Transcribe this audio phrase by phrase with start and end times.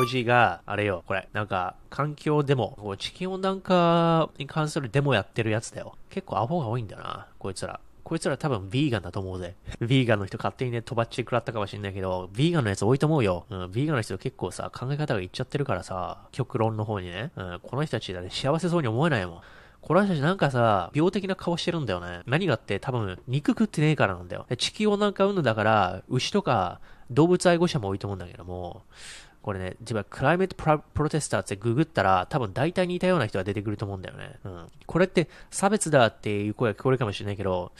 [0.00, 5.96] ウジが、あれよ、これ、なんか、環境デモ、地球温暖化に関するデモやってるやつだよ。
[6.08, 7.80] 結構アホが多いんだよな、こいつら。
[8.02, 9.54] こいつら多分ヴィーガンだと思うぜ。
[9.80, 13.46] ヴィーガンの人勝手にね、とばっちり食らったかもしれないけど、ヴィーガンのやつ多いと思うよ。
[13.50, 17.30] うん、ヴィーガンの人結構さ、考え方がいっちゃってるからさ、極論の方にね。
[17.36, 19.40] うん、この人たちだね、幸せそうに思えないもん。
[19.80, 22.22] この人たちなんかさ、病的な顔してるんだよね。
[22.26, 24.46] 何がって多分、肉食ってねえからなんだよ。
[24.56, 26.80] 地球温暖化運動だから、牛とか
[27.10, 28.82] 動物愛護者も多いと思うんだけども、
[29.42, 34.38] これね、自分はクライメットプロテスターってググったら、多分大体似たような人が出てくると思うんだよね。
[34.44, 34.66] うん。
[34.86, 37.72] これって差別だっていう声が聞こえるかもしれないけど、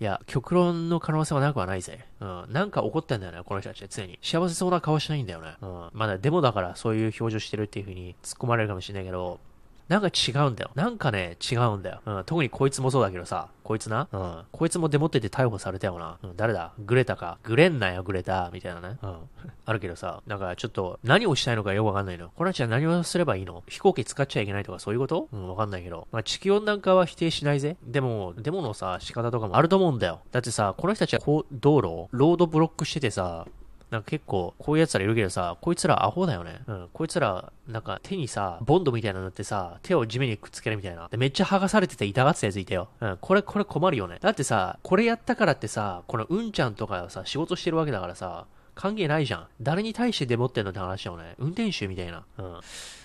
[0.00, 2.04] いや、極論の可能性はなくはないぜ。
[2.20, 2.46] うん。
[2.50, 4.18] なんか怒ってんだよね、この人たち常に。
[4.22, 5.54] 幸せそうな顔しないんだよね。
[5.62, 5.90] うん。
[5.92, 9.38] まだデモだからそういう表情してるっていう風に突っ込まれるかもしれないけど、
[9.88, 10.70] なんか違うんだよ。
[10.74, 12.00] なんかね、違うんだよ。
[12.06, 14.08] うん、特にこいつもそうだけどさ、こいつな。
[14.12, 14.42] うん。
[14.50, 16.18] こいつもデモってて逮捕されたよな。
[16.22, 16.72] うん、誰だ？
[16.78, 17.38] グレタか。
[17.42, 18.50] グレんなよ、グレタ。
[18.52, 18.98] みたいなね。
[19.02, 19.16] うん。
[19.66, 22.30] あるけどさ、なんかちょっと、何をしたいのかよくわかんないの。
[22.30, 23.62] この人は何をすればいいの？
[23.68, 25.28] 飛行機使っちゃいけないとかそういうこと？
[25.32, 26.08] うん、わかんないけど。
[26.12, 27.76] まあ、地球温暖化は否定しないぜ。
[27.82, 30.20] でも、デモのさ、仕方とかもあると思うんだよ。
[30.32, 33.46] だってさ、この人たちはこう、道路、ロードブロックしててさ、
[33.94, 36.62] なんか結構、こういう奴らいるけどさ、こいつらアホだよね。
[36.66, 36.88] うん。
[36.92, 41.06] こいつら、なんか手にさ、ボンドみたいなのってさ、手を地面にくっつけるみたいな。
[41.08, 42.88] で、めっちゃ剥がされてて痛がってたやついたよ。
[43.00, 43.18] うん。
[43.20, 44.18] これ、これ困るよね。
[44.20, 49.46] だってさ、これやったからってさ、このうんちゃんとかさ、仕事してるわけだからさ、関係ないじゃん。
[49.62, 51.36] 誰に対してデモってんのって話だよね。
[51.38, 52.24] 運転手みたいな。
[52.38, 52.60] うん。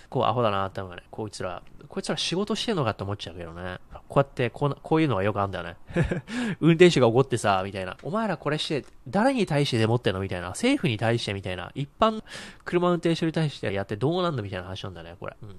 [0.10, 3.80] こうアホだなってのがね、こいつら、こいつら仕事してんのかって思っちゃうけどね。
[4.08, 5.76] こうやってこう、こういうのはよくあるんだよね。
[6.62, 7.98] 運転手が怒ってさ、みたいな。
[8.04, 10.50] お前らこれして、誰に対してでもってんのみたいな。
[10.50, 11.72] 政府に対してみたいな。
[11.73, 12.23] 一般
[12.64, 15.36] 車運転手に対してやってどうなんだみたいな話なんだね、これ。
[15.42, 15.50] うん。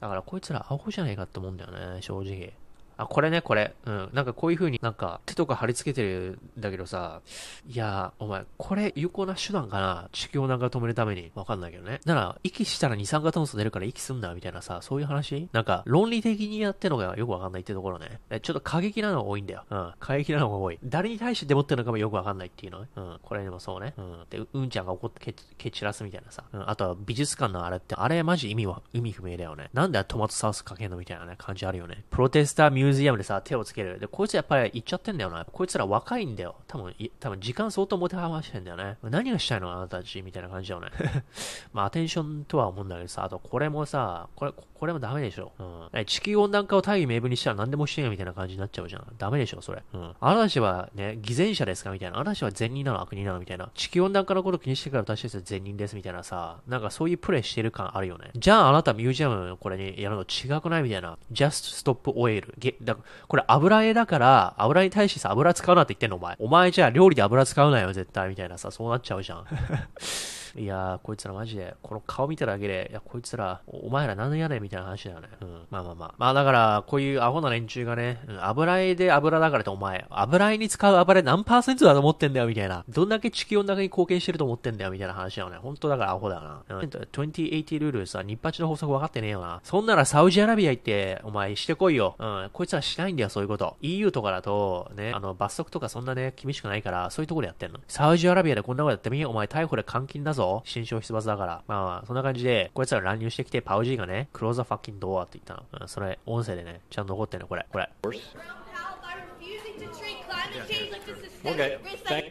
[0.00, 2.52] だからこいつらアホじゃないかって思うんだよね、正直。
[2.96, 3.74] あ、これね、これ。
[3.84, 4.10] うん。
[4.12, 7.20] なんかこういう風になんか手とか貼り付けてるんだけどさ、
[7.68, 10.08] いやお前、これ有効な手段かな？
[10.12, 11.30] 地球温暖化止めるために。
[11.34, 12.00] わかんないけどね。
[12.04, 15.48] なら、息したら二酸化炭素出るから息すんだみたいなさ、そういう話？
[15.52, 18.20] なんか、論理的にやってるのがよくわかんないってところね。
[18.42, 19.64] ちょっと過激なのが多いんだよ。
[19.70, 19.92] うん。
[20.00, 20.78] 過激なのが多い。
[20.84, 22.80] 誰に対してデモってるのかもよくわかんないっていうの？
[22.80, 22.88] ね。
[22.96, 23.18] うん。
[23.22, 23.94] これでもそうね。
[23.98, 24.24] うん。
[24.30, 26.44] で、うんちゃんが怒って蹴散らすみたいなさ。
[26.52, 26.70] うん。
[26.70, 29.70] あとは美術館のあれって、あれマジ意味は、意味不明だよね。
[29.72, 30.96] なんでトマトサウスかけんの？
[30.96, 32.04] みたいなね、感じあるよね。
[32.10, 33.98] プロテスターミュージアムでさ、手をつける。
[33.98, 35.44] で、こいつやっぱり言っちゃってんだよな。
[35.44, 36.56] こいつら若いんだよ。
[36.66, 38.96] 多分、多分時間相当持て余してんだよね。
[39.02, 40.88] 何がしたいのあなたたちみたいな感じだよね。
[41.72, 45.52] まあ、アテンションとは思うんだけどさ、あとこれもさ、これ、これもダメでしょ。
[45.58, 46.04] うん。
[46.04, 49.06] 地球温暖化を大義名分にしたら何でもしてよみたいな感じになっちゃうじゃん。
[49.18, 49.82] ダメでしょ、それ。
[49.92, 50.14] うん。
[50.20, 52.16] あなたたちはね、偽善者ですかみたいな。
[52.16, 53.70] あなたたちは善人なの悪人なのみたいな。
[53.74, 58.30] 地球温暖化のこと気にしてから私たちは善人ですみたいなさ、なんかそういうプレイしてる感あるよね。
[58.34, 61.18] じゃああなたミュージアムこれにやるの違くないみたいな。
[61.32, 62.52] just stop oil.
[62.82, 62.96] だ
[63.28, 66.36] これ油絵だから、油に対してさ、油使うなって言ってんのお前。
[66.38, 68.28] お前じゃあ料理で油使うなよ、絶対。
[68.28, 69.44] みたいなさ、そうなっちゃうじゃん。
[70.58, 75.28] いやー、こいつらマジで、この顔見ただけで、いや、こいつら、お前ら何やねんみたいな話だよね。
[75.40, 75.66] うん。
[75.70, 76.14] まあまあまあ。
[76.16, 82.84] まあだから、こういうアホな連中がね、うん、油絵で油だからってお前、油絵に使う油絵何パーセントだと思ってんだよ、みたいな。
[82.88, 85.58] どんだけ地球温暖化に貢献してると思ってんだよ、みたいな話だよね。
[85.58, 86.62] 本当だからアホだよな。
[86.68, 89.60] うん、2080ルールさ、日八の法則分かってねえよな。
[89.62, 92.16] そんならサウジアラビア行って、お前してこいよ。
[92.18, 92.50] うん。
[92.52, 93.76] こいつらしないんだよ、そういうこと。
[93.82, 97.80] EU とかだと、ね、あの、罰則とかそんなね、厳しくないから、そういうところでやってんの。
[97.88, 100.45] サウジアラビアでこんなことやってみお前逮捕で監禁だぞ。
[100.64, 101.62] 新商出罰だから。
[101.66, 105.82] まあまあ、そんな感じで、こいつら乱入してきて、パウジーがね、クローザーファッキンドアって言ったの。
[105.82, 107.66] うん、それ、音声でね、ちゃんと残ってんの、これ。
[107.72, 107.86] これ。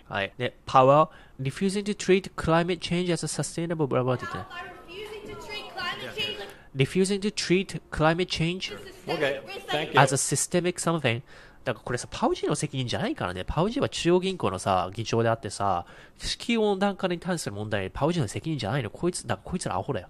[0.10, 0.34] はい。
[0.38, 1.08] で、Power
[1.42, 4.76] refusing to treat climate change as a sustainable blah blah って言ってね。
[6.76, 8.74] refusing to treat climate change
[9.96, 11.22] as a systemic something
[11.66, 13.44] だからこれさ、パウジーの責任じゃないからね。
[13.44, 15.86] パウジーは中央銀行のさ、議長であってさ、
[16.20, 18.92] 地球温暖化に関する問題、パウジーの責任じゃないの。
[18.92, 20.08] こいつ、だこいつらアホだよ。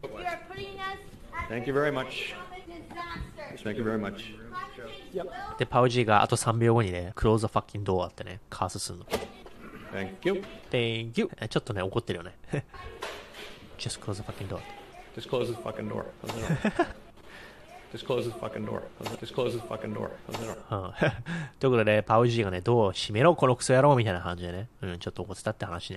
[1.49, 2.35] Thank you very much.
[3.63, 4.35] Thank you very much.
[5.57, 9.05] で、パウジーがあと3秒後にね、クローズ the fucking door ってね、カースするの。
[9.93, 10.43] Thank you.
[10.69, 11.29] Thank you.
[11.47, 12.35] ちょっとね、怒ってるよね。
[13.77, 14.59] Just close the fucking door.
[15.15, 16.05] Just close the fucking door.
[17.95, 18.81] Just close the fucking door.
[19.21, 20.11] Just close the fucking door.
[21.61, 25.93] ということで、パウジーがね、ドアを閉めろ、このクソ野郎みたいな感じでね、うん、ちょっと怒ってたって話ね。